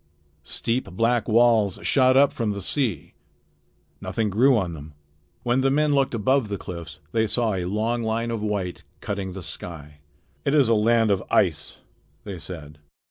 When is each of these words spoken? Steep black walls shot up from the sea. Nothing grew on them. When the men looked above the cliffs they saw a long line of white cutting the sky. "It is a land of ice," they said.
Steep 0.41 0.85
black 0.89 1.27
walls 1.27 1.77
shot 1.83 2.17
up 2.17 2.33
from 2.33 2.53
the 2.53 2.61
sea. 2.63 3.13
Nothing 4.01 4.31
grew 4.31 4.57
on 4.57 4.73
them. 4.73 4.95
When 5.43 5.61
the 5.61 5.69
men 5.69 5.93
looked 5.93 6.15
above 6.15 6.47
the 6.47 6.57
cliffs 6.57 6.99
they 7.11 7.27
saw 7.27 7.53
a 7.53 7.65
long 7.65 8.01
line 8.01 8.31
of 8.31 8.41
white 8.41 8.81
cutting 8.99 9.33
the 9.33 9.43
sky. 9.43 9.99
"It 10.43 10.55
is 10.55 10.69
a 10.69 10.73
land 10.73 11.11
of 11.11 11.21
ice," 11.29 11.81
they 12.23 12.39
said. 12.39 12.79